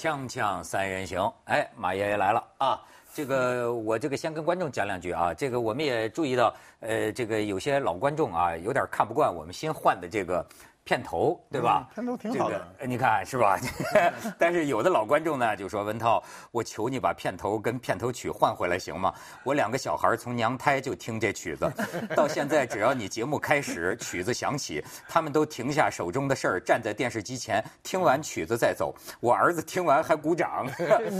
[0.00, 2.80] 锵锵三人行，哎，马爷爷来了啊！
[3.12, 10.42] 这个我这个先跟观众讲两句啊，这个我们也注意到，呃，这个有些老观众啊，有点看不惯我们新换的这个。
[10.90, 11.88] 片头对吧？
[11.94, 13.56] 片头挺好的，你看是吧？
[14.36, 16.20] 但是有的老观众呢就说：“文涛，
[16.50, 19.14] 我求你把片头跟片头曲换回来行吗？
[19.44, 21.72] 我两个小孩从娘胎就听这曲子，
[22.16, 28.92] 到现在只要你节目开始，曲子响起，他们都停下手中的事儿，站在电视机前听完曲子再走。
[29.20, 30.66] 我儿子听完还鼓掌，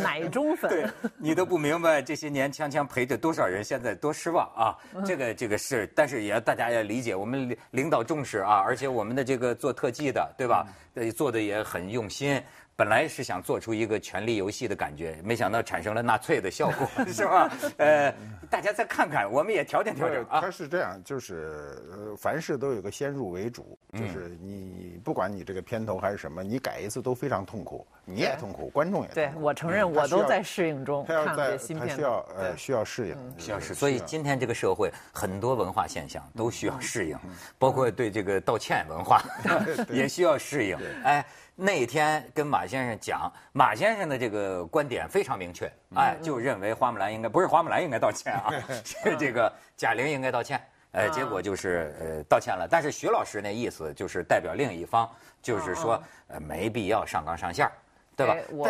[0.02, 0.68] 奶中粉。
[0.74, 0.84] 对，
[1.16, 4.76] 你都不明白这些年锵锵陪着多少人，现在多失望啊！
[5.06, 9.59] 这个这个是，但是也大家要理解，我们领导重视啊，而且我们的这个。
[9.60, 10.66] 做特技的，对吧？
[10.94, 12.42] 呃，做的也很用心。
[12.80, 17.52] 本来是想做出一个权力游戏的感觉，没想到产生了纳粹的效果， 是吧？
[17.76, 18.10] 呃，
[18.48, 20.40] 大家再看看，我们也调整调整啊。
[20.40, 29.08] 他是这样，就是呃，凡事都有个先入为主，就是你不管你这个片头还是什么，你改一次都非常痛苦，你也痛苦，观众也。
[29.08, 31.04] 对我承认，我都在适应中。
[31.06, 33.74] 他要在，他需要呃需要适应，需要适应。
[33.74, 37.18] 所以今天这个社会很多文化现象都需要适应，
[37.58, 39.22] 包括对这个道歉文化
[39.92, 40.78] 也需要适应。
[41.04, 41.22] 哎。
[41.62, 48.50] 那天跟马先生讲，马先生的这个观点非常明确，哎，就认为花木兰应该不是花木兰应该道歉啊，
[48.82, 50.58] 是这个贾玲应该道歉，
[50.92, 55.06] 呃，结果就是呃道歉了，但是徐老师那意思就是代表另一方，
[55.42, 57.70] 就是说呃没必要上纲上线，
[58.16, 58.34] 对吧？
[58.50, 58.66] 我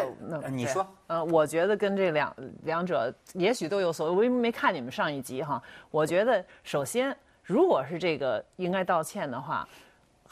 [0.50, 9.64] 你说，呃，我觉得跟这两两者也许都有所谓，我因为没看你们上一集哈，我觉得首先如果是这个应该道歉的话。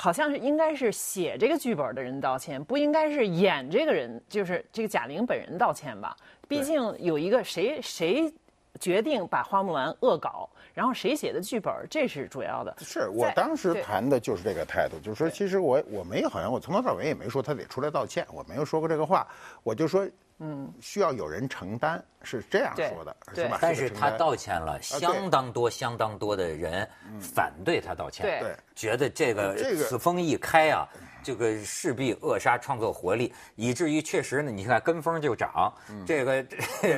[0.00, 6.16] 好像是应该是写这个剧本的人道歉，不应该是演这个人，就是这个贾玲本人道歉吧？
[6.46, 8.32] 毕竟有一个谁谁
[8.78, 12.72] 决定把花木兰恶搞，然后谁写的剧本，这是主要的。
[12.78, 19.26] 是我当时谈的就是这个态度，就是说，其实我我没有好像我从头到尾也没说他得出来道歉，我没有说过这个话，
[19.64, 20.08] 我就说。
[20.40, 23.58] 嗯，需要有人承担，是这样说的，是吧？
[23.60, 26.88] 但是他道歉了，相当多、相当多的人
[27.20, 30.86] 反对他道歉，对，觉得这个此风一开啊，
[31.22, 35.72] 这个势必扼杀创作活力，以至于确实呢，你看跟风就涨。
[36.06, 36.44] 这个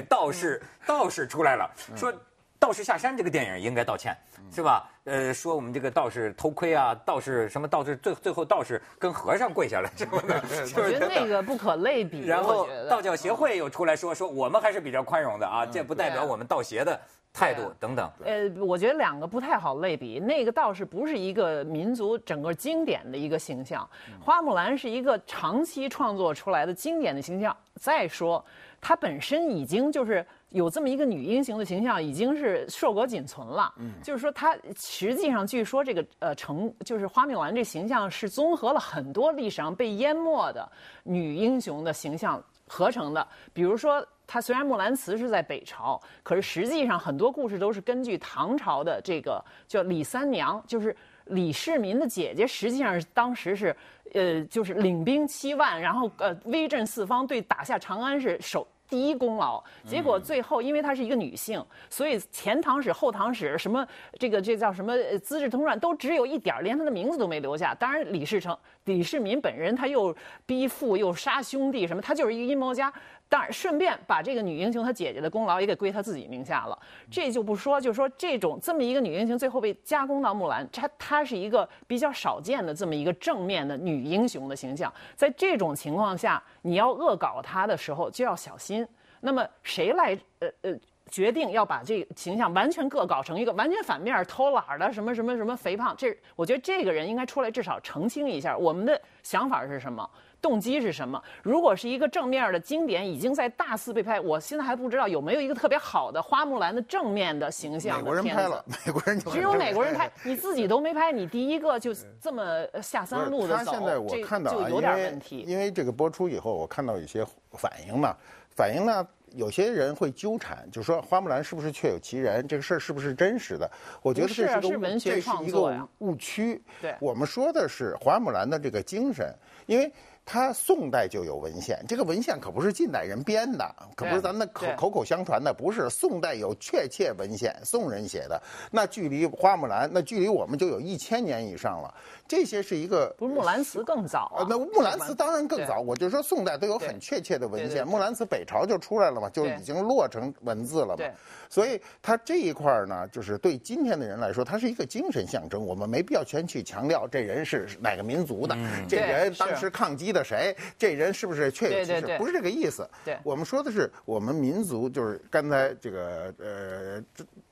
[0.08, 2.12] 道士道士出来了，说。
[2.60, 4.14] 道士下山这个电影应该道歉，
[4.52, 4.86] 是吧？
[5.04, 10.34] 呃，说我们这个道士偷窥啊，道士什么道士最最后道士跟和尚跪下来什么的，
[10.76, 12.26] 我觉得那个不可类比。
[12.26, 17.00] 然后道教协会又出来说说我们还是比较宽容的啊，这不代表我们道协的
[17.32, 18.10] 态度等等。
[18.26, 23.88] 呃，我觉得两个不太好类比，那个道士不是一个民族整个经典的一个形象，
[24.20, 27.56] 花木兰是一个长期创作出来的经典的形象。
[27.76, 28.44] 再说，
[28.82, 30.24] 它本身已经就是。
[30.50, 33.72] 有这么一个女英雄的形象，已经是硕果仅存了。
[33.78, 40.68] 嗯，就是说，她实际上据说这个呃成就是花木兰这形象是综合了很多历史上被淹没的
[41.04, 43.26] 女英雄的形象合成的。
[43.52, 50.96] 比如说，她虽然木兰辞是在北朝，可是实际上很多故事都是根据唐朝的这个叫李三娘，就是
[51.26, 53.76] 李世民的姐姐，实际上是当时是
[54.14, 58.66] 呃就是领兵七万，然后呃威震四方，对打下长安是首。
[58.90, 63.86] 第一功劳，结果最后因为她是一个女性，所以前唐史、后唐史什么
[64.18, 67.74] 这个这叫什么《资治通传》都只有一点连她的名字都没留下。
[67.74, 70.14] 当然，李世成、李世民本人他又
[70.44, 72.92] 逼父又杀兄弟什么，他就是一个阴谋家。
[73.30, 76.76] 当然，顺便把这个女英雄她姐姐的功劳也给归她自己名下了。
[77.08, 84.92] 这就不说，就说这种这么一个女英雄，最后被加工到木兰，她她是一个比较少见的这么一个正面的女英雄的形象。
[85.14, 88.84] 在这种情况下，你要恶搞她的时候就要小心。
[89.20, 90.74] 那么谁来呃呃
[91.08, 95.94] 决定要把这个形象完全恶搞成一个完全反面、偷懒的什么什么什么肥胖？
[95.96, 100.08] 这我觉得这个人应该出来至少澄清一下，我们的想法是什么。
[100.40, 101.22] 动机是什么？
[101.42, 107.98] 如果是一个正面的经典，已经在大肆被拍，我现在还不知道有没有一个特别好的花木兰的正面的形象。
[107.98, 115.44] 美国人拍了， 美国人只有美国人拍，你自己都没拍，你第一个就这么下三路的 走，到就有点问题。
[115.46, 118.16] 因为这个播出以后，我看到一些反应嘛，
[118.56, 122.46] 反应呢，有些人会纠缠，就说花木兰是不是确有其人？
[122.48, 123.70] 这个事儿是不是真实的？
[124.02, 124.60] 我觉得这是个
[124.98, 126.62] 这是一个误区。
[126.80, 129.34] 对，我们说的是花木兰的这个精神，
[129.66, 129.92] 因为。
[130.32, 135.90] 他宋代就有文献，这个文献可不是近代人编的，可不是咱们口口口相传的，不是。
[135.90, 138.40] 宋代有确切文献，宋人写的，
[138.70, 141.92] 那距离花木兰，那距离我们就有一千年以上了。
[142.28, 144.46] 这些是一个不是木兰辞更早啊？
[144.48, 145.80] 那木兰辞当然更早。
[145.80, 151.04] 我就说宋代都有很确切的文献，木兰辞北朝就出来了嘛，就已经落成文字了嘛。
[151.48, 155.60] 所以它这一块呢，就是对今天的人来说，它是一个精神象征。
[155.60, 158.56] 我们没必要全去强调这人是哪个民族的，
[158.88, 160.19] 这人当时抗击的。
[160.20, 162.18] 的谁，这人是不是确有其事？
[162.18, 162.86] 不是这个意思。
[163.04, 167.02] 对，我们说的是我们民族，就是刚才这个呃，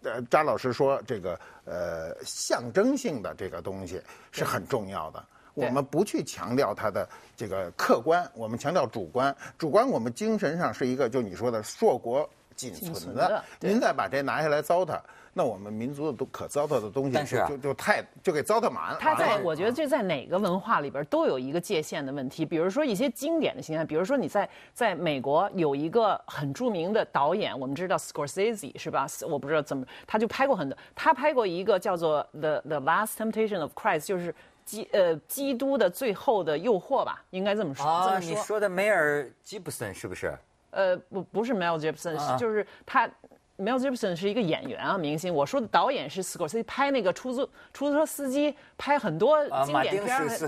[0.02, 4.00] 呃，张老师说这个呃象征性的这个东西
[4.30, 5.24] 是很重要的。
[5.54, 9.34] 我们不去强调它的这个客观，我们强调主观。
[9.56, 13.42] 主观，我们精神上是一个，就你说的硕果仅存的。
[13.58, 15.00] 您再把这拿下来糟蹋。
[15.38, 18.98] 那我们民族的都可糟蹋的东西，就就太就给糟蹋满了。
[19.00, 22.44] 他在我觉得这在哪个文化里边都有一个界限的问题。
[22.44, 29.06] 比如说一些经典的形象，比如说你在在美国有一个很著名的导演，我们知道 Scorsese 是吧？
[29.28, 34.34] 我不知道怎么，他就拍过很多，他拍过一个叫做 The The Last Temptation of Christ，就是
[34.64, 37.86] 基呃基督的最后的诱惑吧，应该这么说。
[37.86, 40.36] 啊，你说的梅尔吉布森是不是？
[40.72, 43.08] 呃，不不是 Mel Gibson，就是他。
[43.58, 45.34] Mel Gibson 是一个演员啊，明星。
[45.34, 50.24] 我说的导演是 Scorsese，拍那个出租出租车司机，拍很多经典片儿。
[50.24, 50.46] 马丁是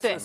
[0.00, 0.18] 对，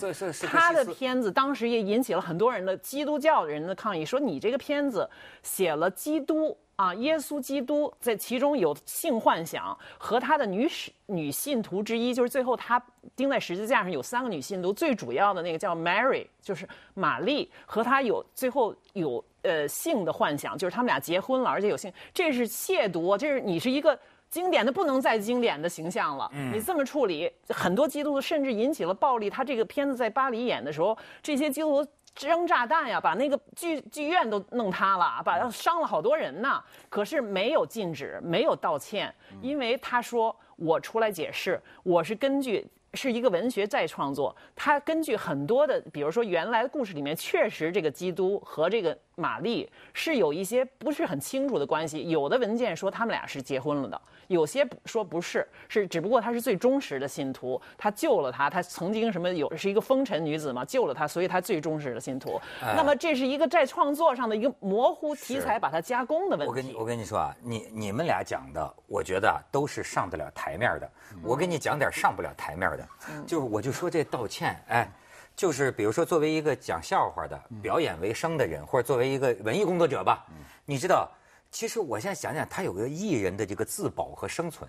[0.46, 5.08] 他的片子当时也引起了很多人的基督教人的抗议，说你这个片子
[5.42, 6.56] 写了基督。
[6.76, 12.82] 啊，耶稣基督在其中有性幻想，和他的女使女信徒之一，就是最后他
[13.14, 23.96] 钉在十字架上有三个女信徒，最主要的那个叫 Mary，就是玛丽，和他有最后有呃性的幻想，就是他们俩结婚了，而且有性，这是亵渎，这是你是一个
[24.28, 26.28] 经典的不能再经典的形象了。
[26.52, 29.30] 你这么处理，很多基督徒甚至引起了暴力。
[29.30, 31.90] 他这个片子在巴黎演的时候，这些基督徒。
[32.20, 36.62] 扔炸弹呀，把那个剧剧院都弄塌了，把伤了好多人呢。
[36.88, 39.12] 可是没有禁止，没有道歉，
[39.42, 42.64] 因为他说我出来解释，我是根据
[42.94, 54.00] 是一个文学再创作，他根据很多的，比如说原来的故事里面，确实这个基督和这个玛丽是有一些不是很清楚的关系，有的文件说他们俩是结婚了的。
[54.28, 62.40] 有些说不是，是只不过他是最忠实的信徒，他救了他，他曾经什么有是一个风尘女子嘛，救了他，所以他最忠实的信徒。
[62.74, 66.48] 那么这是一个在创作上的一个模糊题材，把它加工的问题。
[66.48, 70.90] 我跟你我跟你说啊，你你们俩讲的，我觉得都是上得了台面的。
[71.22, 72.88] 我给你讲点上不了台面的，
[73.26, 74.88] 就是我就说这道歉，哎，
[75.36, 80.24] 就是比如说作为一个讲笑话的、表演为生的人，或者作为一个文艺工作者吧，
[80.64, 81.10] 你知道。
[81.50, 84.68] 其实我现在想想，他有个艺人的这个自保和生存。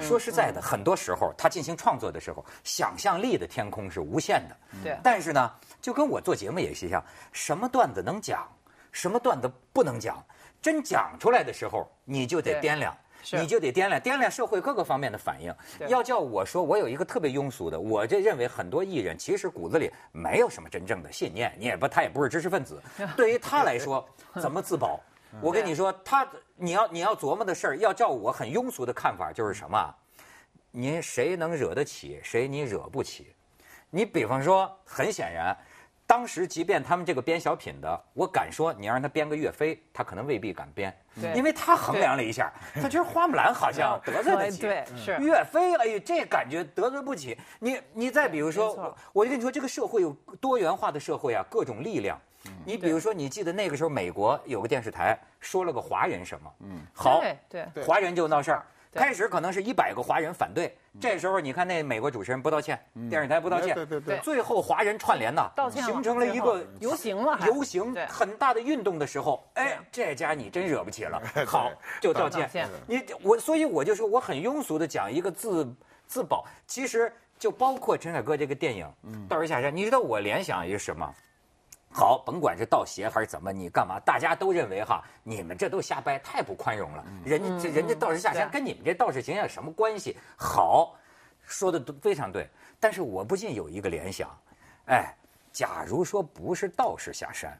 [0.00, 4.56] 说实在的，很多时候他进行创作的时候，想象力的天空是无限的。
[4.82, 4.98] 对。
[5.00, 5.48] 但是呢，
[5.80, 7.00] 就跟我做节目也是一样，
[7.30, 8.48] 什么段子能讲，
[8.90, 10.20] 什么段子不能讲，
[10.60, 12.92] 真讲出来的时候，你就得掂量，
[13.32, 15.54] 你就得掂量掂量社会各个方面的反应。
[15.88, 22.80] 要叫我说，我有一个特别庸俗的，我这认为很多艺人其实骨子里没有什么真正的信念，你也不，他也不是知识分子。
[23.16, 24.06] 对于他来说，
[24.40, 25.00] 怎么自保？
[25.40, 26.26] 我跟你说，他
[26.56, 29.94] 你要你要琢磨的事儿，要叫我很庸俗的看法，就是什么？
[30.70, 33.34] 您谁能惹得起，谁你惹不起。
[33.90, 35.56] 你比方说，很显然，
[36.06, 40.94] 当时即便他们这个编小品的，我敢说，你让他编个岳飞，他可能未必敢编，
[41.34, 45.16] 因为他衡量了一下，他觉得花木兰好像 得罪得起，对，是。
[45.18, 47.36] 岳飞，哎呦，这感觉得罪不起。
[47.58, 52.20] 你你再比如说，我就跟你说，这个社会有多元化的社会啊，各种力量。
[52.66, 56.52] 你比如说，你记得那个时候美国有个电视台说了个华人什么？
[56.60, 58.62] 嗯，好，对，华人就闹事儿。
[58.92, 62.78] 开始可能是一百个华人反对，这时候你看那美国主持人不道歉，
[63.10, 71.70] 电视台不道歉，对对对，最后华人串联呐，道歉形成了一个游行了，游行很大的运动的时候，哎，这家你真惹不起了， 好
[72.00, 72.68] 就道歉。
[72.86, 75.74] 你我所以我就说我很庸俗的讲一个自
[76.06, 78.86] 自保，其实就包括陈凯歌这个电影
[79.28, 81.14] 《道士下山》，你知道我联想一个什么？
[81.94, 84.00] 好，甭管是盗邪还是怎么，你干嘛？
[84.00, 87.04] 大家都认为哈，你们这都瞎掰，太不宽容了。
[87.24, 90.16] 人家这人家道士下山跟你们这道士形象有什么关系？
[90.36, 90.96] 好，
[91.46, 92.50] 说的都非常对。
[92.80, 94.28] 但是我不禁有一个联想，
[94.86, 95.14] 哎，
[95.52, 97.56] 假如说不是道士下山，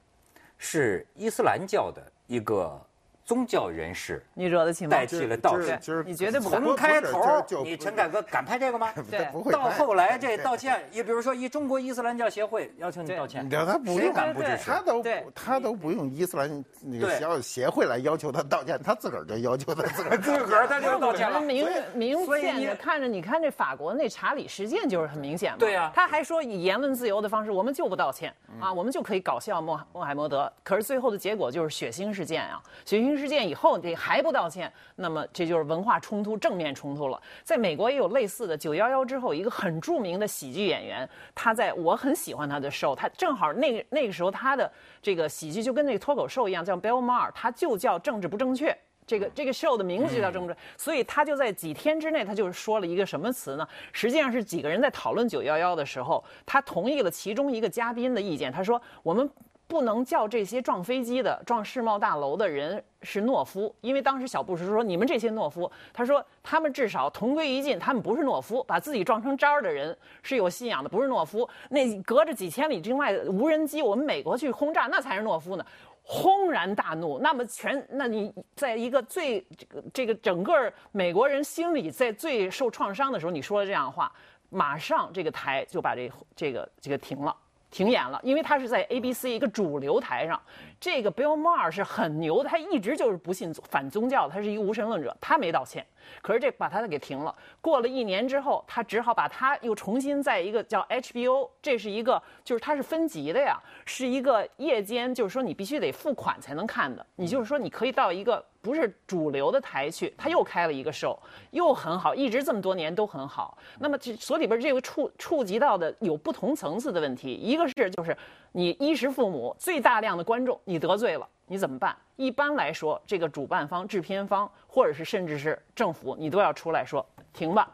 [0.59, 2.85] 是伊斯兰教的一个。
[3.25, 4.91] 宗教人士，你惹得起吗？
[4.91, 8.93] 代替了道歉，你绝对不从开头，你陈凯歌敢拍这个吗？
[9.11, 14.71] 对，到后来这道歉，你比如说一中国伊斯兰教协会要求你道歉，你他不用，敢不支持？
[14.71, 15.05] 他都
[15.35, 21.41] 他都不用伊斯兰那个教协会来要求他道歉，他自个儿就要求他自个儿 自个儿他就道歉了。
[21.41, 25.57] 明明显的看着，你看这法国那查理事件就是很明显嘛。
[25.59, 28.35] 对呀，他还说以言论自由的方式，我们就不道歉。
[28.61, 30.53] 啊，我们就可以搞笑穆穆罕默德。
[30.63, 33.95] 可是最后的结果就是血腥事件啊，血腥事件以后这。
[34.05, 37.23] 还不道歉，那么这就是文化冲突、正面冲突了。
[37.43, 38.55] 在美国也有类似的。
[38.55, 48.77] 九幺幺之后，一个很著名的喜剧演员，他在我很喜欢他的 show，他正好那个那个时候他的这个喜剧就跟那个脱口秀一样，叫 Bill Maher，他就叫政治不正确。
[49.07, 53.67] 这个这个 show 的名字就叫政治，所以他就在几天之内，他就是说了一个什么词呢？
[53.93, 59.31] 实际上是几个人在讨论九幺幺的时候，他同意了其中一个嘉宾的意见，他说我们。
[59.75, 71.49] 不能叫这些撞飞机的、撞世贸大楼的人是懦夫，因为当时小布什说你们这些懦夫，他说他们至少同归于尽，他们不是懦夫，把自己撞成渣儿的人是有信仰的，不是懦夫。
[71.71, 75.67] 那隔着几千里之外的无人机，我们美国去轰炸，那才是懦夫呢。
[76.05, 84.13] 轰然大怒，那么全，那你在一个最这个这个整个美国人心里在最受创伤的时候，你说了这样的话，
[84.51, 87.35] 马上这个台就把这这个这个停了。
[87.75, 90.41] 停演了，因为他是在 ABC 一个主流台上。
[90.79, 95.85] 这个 Bill Maher 是很牛的，他一直就是不信反宗教，他是一个无神论者，他没道歉。
[96.23, 97.35] 可是这把他的给停了。
[97.61, 107.05] 过了一年之后，他只好把他又重新在一个叫 HBO，这是一个就是它是分级的呀，是一个夜间，就是说你必须得付款才能看的。
[107.17, 111.19] 你就是说你可以到一个不是主流的台去，他又开了一个 show，
[111.51, 113.57] 又很好，一直这么多年都很好。
[113.79, 118.17] 那么这所里边这个触触及到的有不同层次的问题，一个是就是
[118.53, 121.29] 你衣食父母最大量的观众你得罪了。
[121.47, 121.95] 你怎么办？
[122.17, 127.69] 一般来说，这个主办方、制片方，或者是甚至是政府，你都要出来说停吧，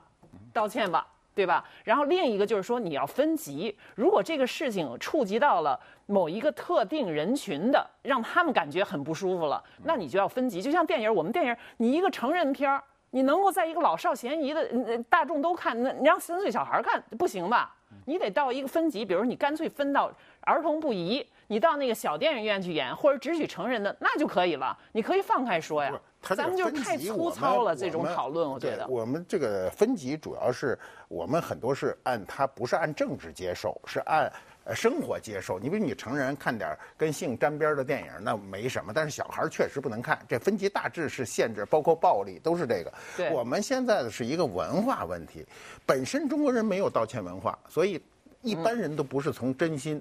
[0.52, 1.64] 道歉吧，对吧？
[1.84, 3.76] 然后另一个就是说，你要分级。
[3.94, 10.60] 如果这个事情触及到了某一个特定人群的，让他们感觉很不舒服了，那你就要分级。
[10.60, 17.74] 就像电影，我们电影，你一个成人片儿，你能够在一个老少咸宜的大众都看，那你让三岁小孩看不行吧？
[18.06, 20.10] 你得到一个分级，比如你干脆分到
[20.42, 21.26] 儿童不宜。
[21.46, 24.78] 你到那个小电影院去演，或者只许成人的，那就可以了。
[24.92, 25.92] 你可以放开说呀。
[26.22, 28.86] 咱们就是太粗糙了，这种讨论，我觉得。
[28.86, 30.78] 我们这个分级主要是
[31.08, 34.30] 我们很多是按它不是按政治接受，是按
[34.74, 35.58] 生活接受。
[35.58, 40.18] 你比如你成人看点跟性沾边的电影，那没什么，但是小孩确实不能看。
[40.28, 42.92] 这分级大致是限制，包括暴力都是这个。
[43.32, 45.44] 我们现在的是一个文化问题，
[45.84, 48.00] 本身中国人没有道歉文化，所以
[48.42, 50.00] 一般人都不是从真心。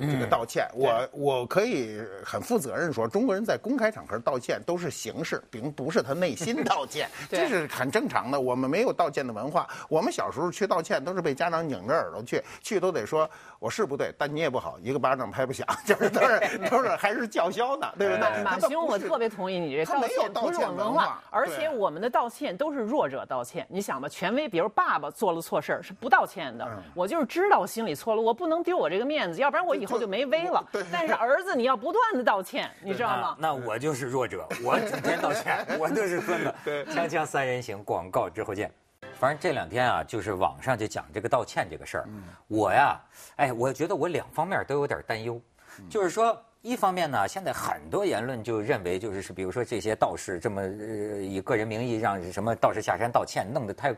[0.00, 8.40] 这个道歉，我我可以很负责任说，中国人在公开场合道歉都是形式，并不是他内心道歉， 这是很正常的。
[8.40, 13.28] 我们没有道歉的文化，我们小时候去道歉都是被家长拧着耳朵去，去都得说
[13.58, 18.42] 我是不对，但你也不好，一个巴掌拍不响，就是都是都是还是叫嚣呢，对不对？
[18.42, 23.66] 马兄，我特别同意你这道歉不是我们文化，而且我们的道歉都是弱者道歉。
[23.68, 29.96] 你想吧，权威，比如爸爸做了错事是不道歉的，我就是知道我心里错了，我不能丢我这个面子，要不然我以后。
[29.96, 30.64] 后就没威了。
[30.92, 33.36] 但是儿子，你要不断的道歉，你知道吗？
[33.38, 36.54] 那我就是弱者，我整天道歉，我就是孙子。
[36.92, 38.70] 锵锵三人行，广告之后见。
[39.18, 42.08] 反正这两天啊，就是网上就讲这个道歉这个事儿。
[42.46, 43.00] 我呀，
[43.36, 45.40] 哎，我觉得我两方面都有点担忧。
[45.88, 53.94] 就是说，一方面呢，现在很多言论就认为，就是是，比如说这些道士这么以个人名义让什么道士下山道歉，弄得太。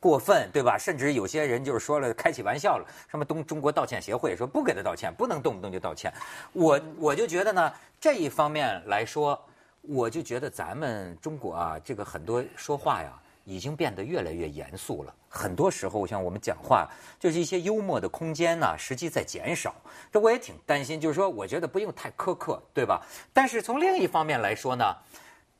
[0.00, 0.78] 过分对吧？
[0.78, 2.86] 甚至有些人就是说了，开起玩笑了。
[3.08, 6.10] 什么东中国道歉协会说不给他道歉，不能动不动就道歉。
[6.54, 9.38] 我我就觉得呢，这一方面来说，
[9.82, 13.12] 我就觉得咱们中国啊，这个很多说话呀，
[13.44, 15.14] 已经变得越来越严肃了。
[15.28, 16.88] 很多时候，像我们讲话，
[17.18, 19.74] 就是一些幽默的空间呢，实际在减少。
[20.10, 23.00] 这我也挺担心，就是说，我觉得不用太苛刻，对吧？
[23.32, 24.84] 但是从另一方面来说呢，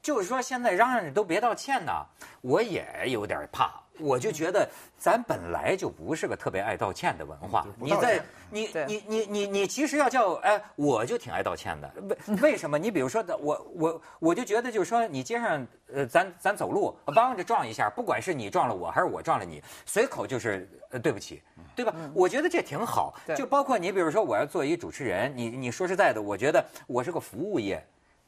[0.02, 1.92] 就是说现在嚷嚷着都别道歉呢，
[2.40, 3.70] 我也有点怕。
[4.02, 7.66] 我就觉得咱本来就不是个特别爱道歉的文化。
[7.78, 11.92] 你在你你你你你其实要叫哎，我就挺爱道歉的。
[12.26, 12.78] 为 为什么？
[12.78, 21.42] 你比如说，我我我就觉得就是说，你街上呃，咱咱走路，帮着撞一下，不管是你撞了我还是我撞了你，随口就是呃对不起，
[21.76, 21.94] 对吧？
[22.14, 23.14] 我觉得这挺好。
[23.36, 27.82] 就包括你比如说，我要做一主持人，你你说实在的，我觉得我是个服务业。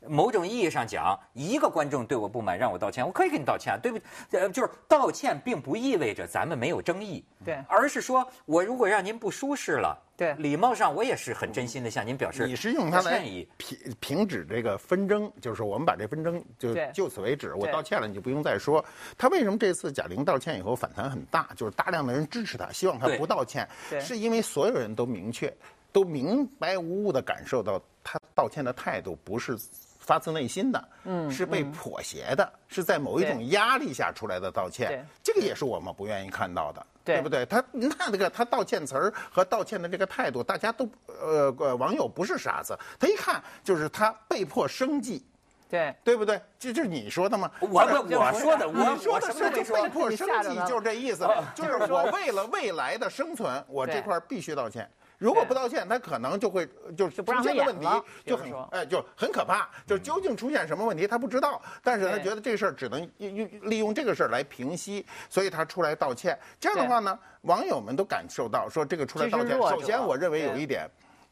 [0.06, 3.98] 某种意义上讲，一个观众对我不满，让我道歉，我可以给你道歉，对不？
[4.32, 13.20] 呃，就是道歉，并不意味着咱们没有争议，对，而是说我如果让您不舒适了，对，礼貌上我也是很真心的向您表示，你是用它来
[13.56, 18.84] 平平止这个纷争，就是我们把这纷争就就此为止，我道歉了，你就不用再说。
[19.16, 21.48] 他为什么这次贾玲道歉以后反弹很大？
[21.56, 23.68] 就是大量的人支持他，希望他不道歉，
[24.00, 25.52] 是因为所有人都明确、
[25.92, 29.56] 都明白无误的感受到他道歉的态度不是。
[30.02, 37.22] 发自内心的，嗯，是被妥协的，是在某一种压力下出来的道歉，这个也是我们不愿意看到的，对。
[37.22, 37.46] 不对？
[37.46, 45.24] 他您看这个他道歉词儿和道歉的这个态度，大家都呃网友不是傻子，他一看就是他被迫生计，
[45.70, 45.94] 对。
[46.02, 46.40] 对不对？
[46.58, 47.50] 这就是你说的吗？
[47.60, 54.90] 我我说的，我说的是就被迫生计，就是这意思，就是我 为了未来的生存，我这块必须道歉。
[55.22, 57.86] 如果不道歉，他可能就会就是出现的问题
[58.26, 66.36] 就很哎就很可怕，就究竟出现什么问题他不知道，但是他觉得这事儿只能用用利用这个事儿来平息，所以他出来道歉。
[66.58, 70.90] 这样的话呢，网友们都感受到说这个出来道歉，首先我认为有一点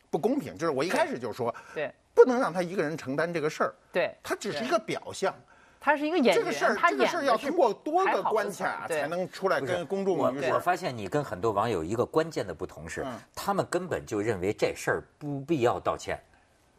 [0.09, 1.93] 不公平，就是我一开始就说对。
[2.13, 5.33] 不能让他一个人承担这个事儿，对，他只是一个表象。
[5.81, 16.23] 他是一个演员，这个事儿，他这个事儿要通过多个关卡才能出来跟公众我我发现你跟很多网友一个关键的不同是，他们根本就认为这事儿不必要道歉，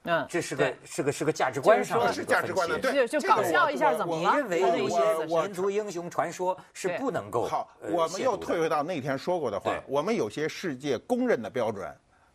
[0.03, 4.31] 嗯，这是个是个是个价值观上的就是价值观的，对，就搞笑一下怎么你了？
[4.33, 11.91] 你认为有的意思些我民族英雄传说是不能够好，呃我们又退回到那天说过的话，我们有些世界公认的标准，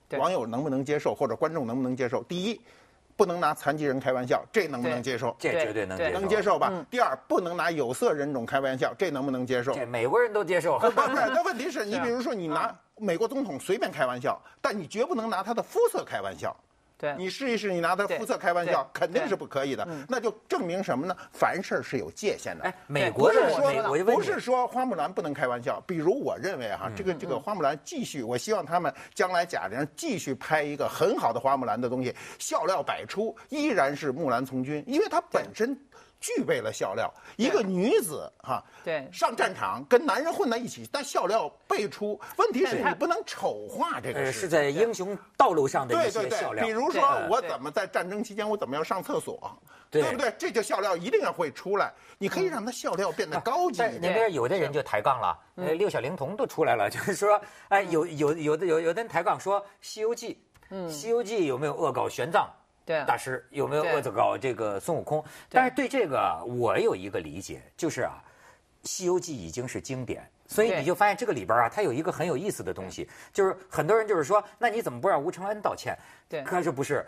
[0.08, 0.18] 对。
[0.18, 2.24] 网友能不能接受，或者观众能不能接受？
[2.24, 2.60] 第一，
[3.16, 5.34] 不能拿残疾人开玩笑，这能不能接受？
[5.38, 6.68] 这绝对能接受，能接受吧？
[6.70, 9.72] 嗯第二，不能拿有色人种开玩笑，这能不能接受？
[9.72, 10.78] 这美国人都接受。
[10.78, 16.54] 不不是，那问题是你比如说你拿美国总统随便开玩笑，但你绝不能拿他的肤色开玩笑。
[16.98, 19.86] 对，你试一试，你拿他对肤色开玩笑，肯定是不可以的。
[20.08, 21.16] 那就证明什么呢？
[21.32, 22.64] 凡事是有界限的。
[22.64, 25.80] 哎，美国不是说不是说花木兰不能开玩笑。
[25.86, 35.78] 比如我认为哈，这个这个花木兰继续，我希望他们将来贾玲继续拍一个很好的花木兰的东西，笑料百出，依然是木兰从军，因为她本身。
[36.20, 42.18] 具备了笑料，一个女子哈，对上战场跟男人混在一起，但笑料辈出。
[42.36, 46.70] 问题是你不能丑化这个呃事是在英雄道路上的一对对对，些笑料比。
[46.70, 49.58] 如说我怎么在战争期间我怎么要上厕所，
[49.90, 50.34] 对不对？
[50.38, 54.14] 这就笑料一定要会出来，你可以让他笑料变得高级但那一点。
[54.14, 60.34] 边有的人就抬杠了，呃，六小龄童都出来了，就是说，哎，有有有的有有的人抬杠说《西游记》，
[60.70, 62.46] 嗯，《西游记》有没有恶搞玄奘？
[62.86, 65.22] 对大师有没有对恶搞这个孙悟空？
[65.50, 68.22] 但是对这个我有一个理解，就是啊，
[68.88, 75.98] 《西游记》已经是经典，所以你就发现这个里边啊，它有一个很有意思的东西，就是很多人就是说，那你怎么不让吴承恩道歉？
[76.28, 77.04] 对可是不是？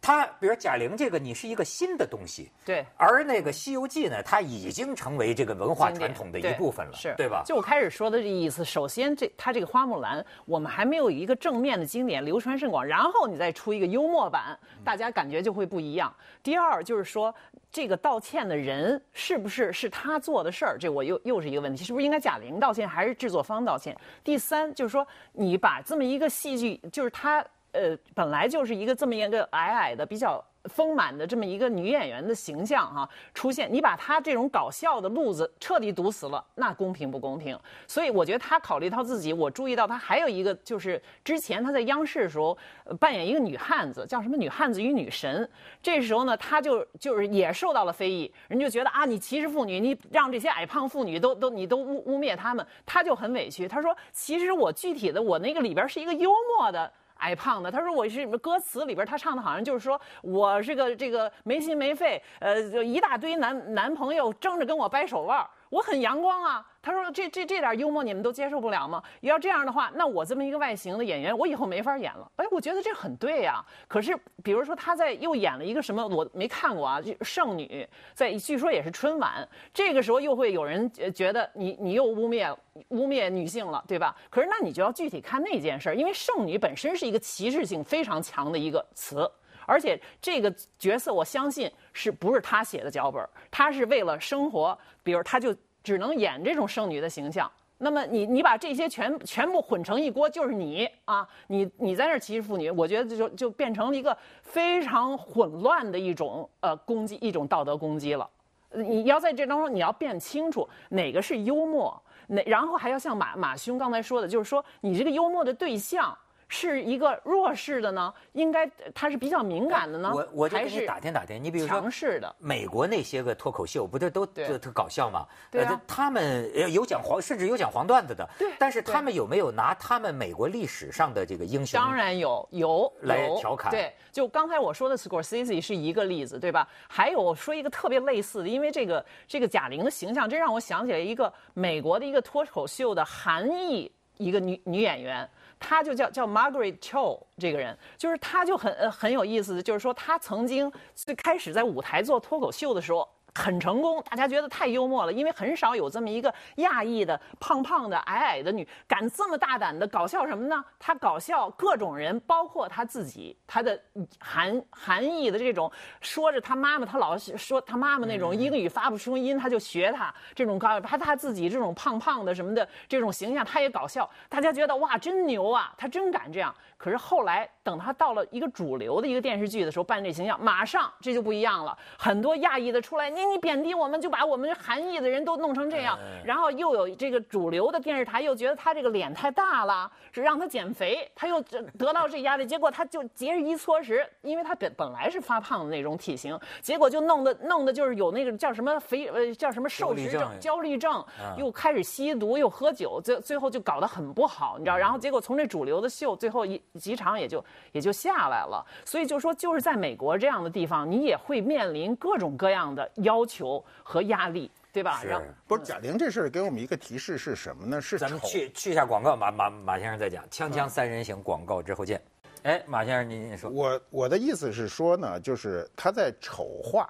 [0.00, 2.84] 他比如贾玲这个，你是一个新的东西，对。
[2.96, 7.42] 而那个《西游记》呢，它已经成为这个文化传统的一部分了，是对吧？
[7.44, 16.14] 就我开始说的这意思，首先这它这个花木兰，我们还没有一个正面的经典流传甚广，然后你再出一个幽默版，大家感觉就会不一样。
[16.42, 17.34] 第二就是说，
[17.70, 23.94] 这个道歉的人是不是是他做的事儿，这我又又是一个问题，是不是应该贾玲道歉，还是制作方道歉？
[24.24, 30.42] 第三就是说，你把这么一个戏剧，就是他呃本来就是一个这么一个矮矮的比较。
[30.64, 37.58] 丰满的这么一个女演员的形象哈、出现，你把她这种搞笑的路子彻底堵死了，那公平不公平？
[37.86, 42.56] 所以我觉得她考虑到自己，我注意到她还有一个就是之前她在央视的时候、
[42.98, 45.48] 扮演一个女汉子，叫什么女汉子与女神。
[45.82, 53.66] 这时候呢，她就就是也受到了非议，人就觉得啊，你歧视妇女，你让这些矮胖妇女都都你都污污蔑她们，她就很委屈。
[53.66, 56.92] 她说，其实我具体的我那个里边是一个幽默的。
[57.20, 66.66] 矮胖的，他说我是歌词里边他唱的好像就是说我是个这个没心没肺，呃，就一大堆男男朋友争着跟我掰手腕，我很阳光啊。
[66.82, 69.02] 他说这这这点幽默你们都接受不了吗？
[69.20, 72.26] 要这样的话，那我这么一个外形的演员，我以后没法演了。
[72.36, 82.56] 哎，我觉得这很对呀、可是比如说他在又演了一个什么我没看过啊，就圣女，在据说也是春晚，这个时候又会有人觉得你你又污蔑
[82.88, 84.16] 污蔑女性了，对吧？
[84.30, 89.30] 可是那你就要具体看那件事，因为圣女本身是一个歧视性非常强的一个词。
[89.70, 93.24] 而且这个角色，我相信是不是他写的脚本？
[93.52, 95.54] 他是为了生活，比如他就
[95.84, 97.48] 只能演这种剩女的形象。
[97.78, 108.28] 那么你你把这些全全部混成一锅，就是你啊，你你在那歧视妇女，我觉得就就变成了一个非常混乱的一种呃攻击，一种道德攻击了。
[108.74, 116.16] 你要在这当中，你要辨清楚哪个是幽默，哪然后还要像马马兄刚才说的，就是说你这个幽默的对象
[116.52, 122.34] 是一个弱势的呢，应该他是比较敏感的呢，我我就给你打听打听，你比如说强势的？
[122.40, 125.24] 美国那些个脱口秀，不都都对特特搞笑吗？
[125.48, 128.28] 对啊呃他们呃有讲黄，甚至有讲黄段子的。
[128.36, 131.80] 对但是他们有没有拿他们美国历史上的这个英雄？
[131.80, 136.68] 当然有有来调侃对，就刚才我说的 Scorsese 是一个例子，对吧？
[136.88, 145.28] 还有我说一个特别类似的，因为这个这个贾玲的形象，这让我想起来一个美国的一个脱口秀的韩裔一个女女演员。
[145.60, 153.06] 他就叫叫 Margaret Cho 这个人，就是他就很很有意思的，就是说他曾经最开始在舞台做脱口秀的时候，
[153.40, 160.62] 很成功，大家觉得太幽默了，因为很少有这么一个亚裔的胖胖的矮矮的女敢这么大胆的搞笑什么呢？
[160.78, 163.80] 她搞笑各种人，包括她自己，她的
[164.18, 165.72] 含含义的这种
[166.02, 176.54] 说着她妈妈，她老说她妈妈那种英语发不出音，她就学她这种高，她她自己这种胖胖的什么的这种形象，她也搞笑，大家觉得哇真牛啊，她真敢这样。
[176.80, 201.04] 可是后来等他到了一个主流的一个电视剧的时候，扮这形象，马上这就不一样了，很多亚裔的出来，你你贬低我们，就把我们韩裔的人都弄成这样，然后又有这个主流的电视台又觉得他这个脸太大了，是让他减肥，他又得到这压力，结果他就节衣缩食，因为他本本来是发胖的那种体型，结果就弄得 弄得就是有那个叫什么肥呃叫什么瘦食症、焦虑症，
[201.36, 215.00] 又开始吸毒又喝酒，最最后就搞得很不好，你知道，然后结果从这主流的秀最后一几场也就也就下来了，所以就说就是在美国这样的地方，你也会面临各种各样的要求和压力，对吧？
[215.00, 215.20] 是。
[215.46, 217.80] 不是贾玲这事儿给我们一个提示是什么呢？
[217.80, 222.00] 是咱们去去一下广告，马马马先生再讲《锵锵三人行》广告之后见。
[222.44, 226.88] 哎，马先生您您说，我我的意思是说呢，就是他在丑化。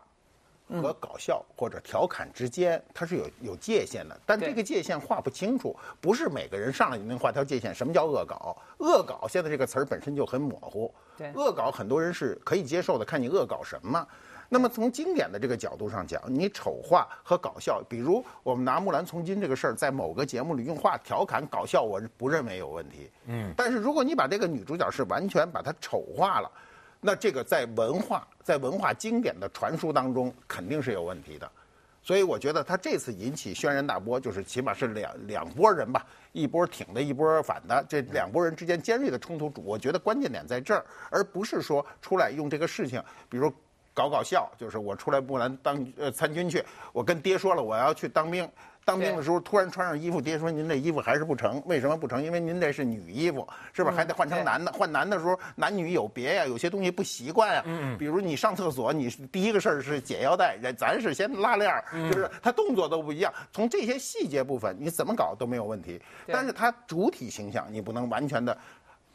[0.80, 7.74] 和搞笑或者调侃之间，它是有有界限的，但这个界限划不清楚，不是每个人上来就能画条界限。
[7.74, 8.56] 什么叫恶搞？
[8.78, 10.92] 恶搞现在这个词儿本身就很模糊。
[11.16, 14.06] 对，恶搞很多人是可以接受的，看你恶搞什么。
[14.52, 23.10] 那么从经典的这个角度上讲，你丑化和搞笑，比如我们拿木兰从军这个事儿，在某个节目里用话调侃搞笑，我不认为有问题。
[23.26, 26.50] 嗯，但是如果你把这个女主角是完全把她丑化了。
[27.00, 31.50] 那这个在文化在文化经典的传输当中肯定是有问题的，
[32.02, 43.52] 所以我觉得他这次引起轩然大波，就是起码是两两拨人吧，一波挺的，一波反的，这两拨人之间尖锐的冲突，我觉得关键点在这儿，而不是说出来用这个事情，比如
[43.94, 48.48] 搞搞笑，就是我出来不能当呃参军去，我跟爹说了我要去当兵。
[48.90, 52.20] 当兵的时候突然穿上衣服，爹说您这衣服还是不成，为什么不成？
[52.20, 54.72] 因为您这是女衣服，是不是还得换成男的？
[54.72, 57.62] 换男的时候男女有别呀，有些东西不习惯呀。
[57.66, 63.32] 嗯比如你上厕所，你第一个事儿是解腰带，咱是先拉链儿，就是 他动作都不一样。
[63.52, 66.02] 从这些细节部分，你怎么搞都没有问题。
[66.26, 68.56] 但是他主体形象你不能完全的。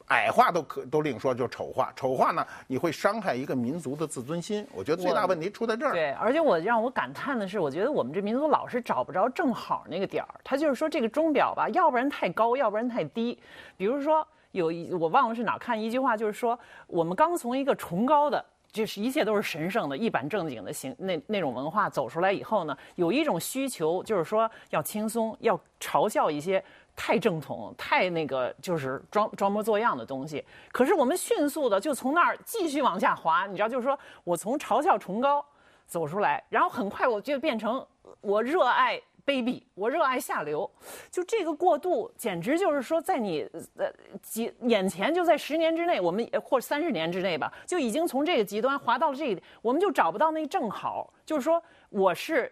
[0.08, 4.66] 矮化都可都另说，就丑化，丑化呢，你会伤害一个民族的自尊心。
[4.72, 5.94] 我觉得最大问题出在这儿。
[5.94, 10.30] 对，而且我让我感叹的是，我觉得我们这民族老是找不着正好那个点儿。
[10.44, 13.40] 他就是说这个钟表吧，要不然太高，要不然太低。
[13.76, 26.64] 比如说有一我忘了是哪看一句话，就是说我们刚从一个崇高的，就是一切都是神圣的、一板正经的形那那种文化走出来以后呢，有一种需求，就是说要轻松，要嘲笑一些。
[26.96, 30.44] 太正统，太那个就是装装模作样的东西。
[30.72, 35.46] 可是我们迅速的就从那儿继续往下滑，你知道，就是说我从嘲笑崇高
[35.86, 37.86] 走出来，然后很快我就变成
[38.22, 40.70] 我热爱卑鄙，我热爱下流。
[41.12, 43.46] 就这个过渡，简直就是说，在你
[43.78, 51.14] 呃几眼前，就在十年之内，我们或三十年之内吧，就已经从这个极端滑到了这一点，我们就找不到那正好。
[51.26, 52.50] 就是说，我是。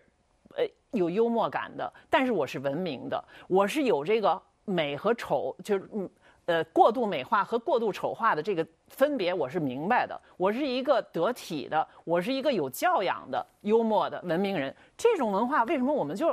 [0.56, 6.10] 呃，有幽默感的，但是我是文明的，我是有这个美和丑，就是嗯。
[6.46, 10.20] 呃，过度美化和过度丑化的这个分别，我是明白的。
[10.36, 14.76] 我是一个得体的，我是一个有教养的、幽默的文明人。
[14.98, 16.28] 这种文化为什么我们就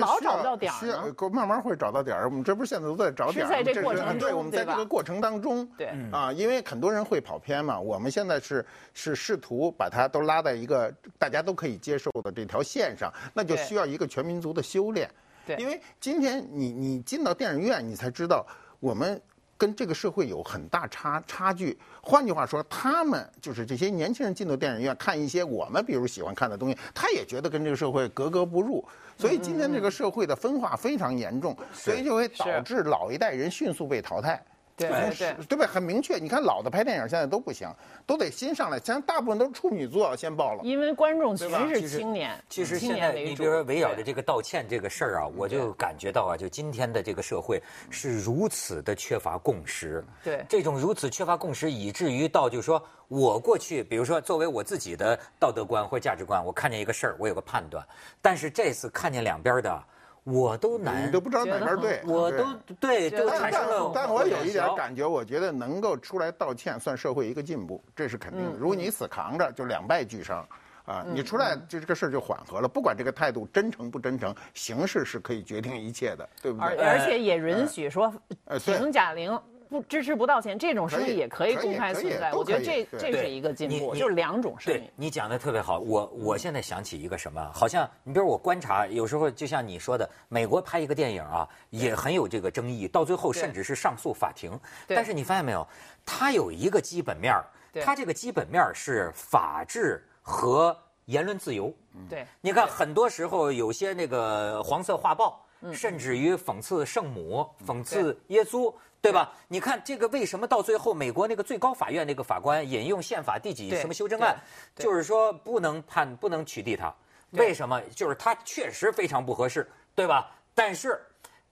[0.00, 1.14] 老找不到点儿呢？
[1.32, 2.24] 慢慢会找到点儿。
[2.24, 3.48] 我们这不是现在都在找点儿？
[3.48, 7.78] 是在这过程中，对，我们在这个过程当中，对啊，因为很多人会跑偏嘛。
[7.78, 15.08] 我们现在是是试图把它都拉在一个大家都可以接受的这条线上，那就需要一个全民族的修炼。
[15.46, 18.44] 对，因为今天你你进到电影院，你才知道
[18.80, 19.22] 我们。
[19.62, 21.78] 跟这个社会有很大差差距。
[22.00, 28.84] 换句话说，他们就是这些年轻人进到电影院看一些我们比如喜欢看的东西，他也觉得跟这个社会格格不入。
[29.16, 34.44] 所以今天这个社会的分化非常严重，所以就会导致老一代人迅速被淘汰。
[34.76, 36.18] 对对对对很明确。
[36.18, 37.68] 你看老的拍电影现在都不行，
[38.06, 38.78] 都得新上来。
[38.78, 40.62] 现在大部分都是处女座先爆了。
[40.64, 50.04] 因为观众全是青年，其实现在你比如说围绕着这个道歉这个事儿啊，我就感觉到啊，就今天的这个社会是如此的缺乏共识。
[50.24, 57.86] 对，这种如此缺乏共识，以至于到就是说我过去，比如说作为我自己的道德观或价值观，我看见一个事儿，我有个判断，
[58.20, 59.82] 但是这次看见两边的。
[60.24, 62.44] 我都难，你都不知道哪边对，我都
[62.78, 63.90] 对，就产生了。
[63.94, 68.56] 但我有一点感觉，我觉得能够出来道歉，算社会一个进步，这是肯定的。
[68.58, 70.46] 如果你死扛着，就两败俱伤，
[70.84, 72.68] 啊，你出来就这个事儿就缓和了。
[72.68, 76.76] 不管这个态度真诚不真诚，形式是可以决定一切的，对不对？
[76.76, 78.12] 而而且也允许说，
[78.60, 79.36] 请贾玲。
[79.72, 82.30] 不支持不道歉，这种声音也可以公开存在。
[82.34, 84.82] 我觉得这这是一个进步，就是两种声音。
[84.94, 94.52] 你讲的特别好，我我现在想起一个什么，好像你比如我观察，有时候就像你说的，美国拍一个电影啊，也很有这个争议，到最后甚至是上诉法庭。
[94.86, 95.66] 但是你发现没有，
[96.04, 97.42] 它有一个基本面儿，
[97.82, 101.74] 它这个基本面是法治和言论自由。
[102.10, 105.46] 对，你看很多时候有些那个黄色画报。
[105.72, 109.32] 甚至于讽刺圣母、讽刺耶稣，对吧？
[109.48, 114.36] 你看这个为什么到最后，美国那个最高法院那个法官引用宪法第几什么修正案，
[114.76, 116.94] 就是说不能判、不能取缔他？
[117.32, 117.80] 为什么？
[117.94, 120.30] 就是他确实非常不合适，对吧？
[120.54, 121.00] 但是。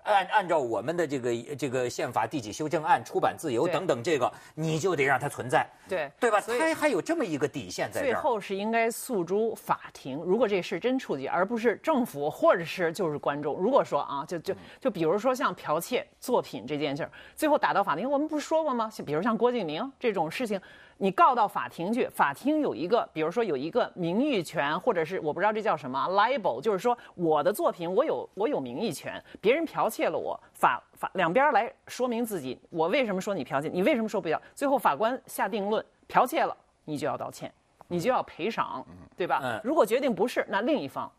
[0.05, 6.41] 按按照我们的这个这个宪法第几修正案、出版自由等等，这个你就得让它存在，对对吧？
[6.41, 13.57] 它还有这么一个底线在这最后是应该诉诸法庭，如果这事真触及，而不是政府或者是就是观众。
[13.57, 18.91] 如果说啊，就就就比如说像剽窃作品这件事儿，最后打到法庭，我们不是说过吗？
[19.05, 20.61] 比如像郭敬明这种事情。
[21.03, 34.41] 你告到法庭去，法庭有一个，比如说有一个名誉权，或者是我不知道这叫什么 libel，就是说我的作品我有我有名誉权，别人剽窃了我，法法两边来说明自己，我为什么说你剽窃，你为什么说不要？
[34.55, 37.51] 最后法官下定论，剽窃了你就要道歉，
[37.89, 38.87] 你就要赔偿，
[39.17, 39.59] 对吧？
[39.65, 41.11] 如果决定不是，那另一方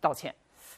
[0.00, 0.32] 道歉。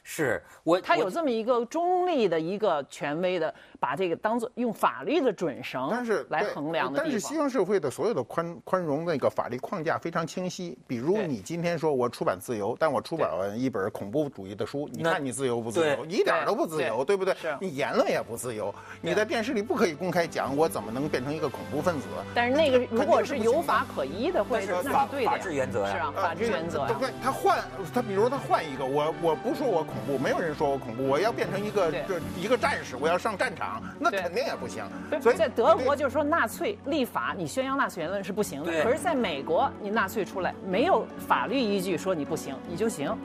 [0.04, 10.76] 是我，他有这么一个中立的一个权威的，把这个当做用法律的准绳，但是来衡量的但是西方社会的所有的宽宽容那个法律框架非常清晰。
[10.86, 16.04] 比如你今天说我出版自由，但我出版完一本恐怖主义的书，你看你自由不自由？
[16.04, 17.34] 你一点都不自由，对不对？
[17.60, 22.08] 你言论也不自由，你在电视里不可以公开讲我怎么能变成一个恐怖分子。
[22.34, 25.30] 但是那个如果是有法可依的，会是那是对的。
[25.30, 26.86] 法治原则呀是啊，法治原则。
[26.98, 27.58] 对，他换
[27.94, 30.78] 他，比如他换一个，我我不说我恐怖，没有人说我。
[30.78, 31.08] 恐怖！
[31.08, 33.67] 我要变成一个这一个战士，我要上战场，
[33.98, 34.84] 那肯定也不行。
[35.20, 38.82] 所以在德国就是说，纳粹立法，你宣扬纳粹言论是不行的。
[38.82, 43.16] 可是在美国，你纳粹出来没有法律依据说你不行，你就行。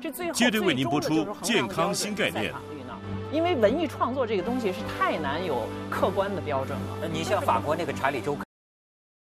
[0.00, 2.52] 这最后接着为您播出健康新概念。
[3.30, 7.08] 因为文艺创作这个东西是太难有客观的标准了。
[7.10, 8.36] 你像法国那个查理周。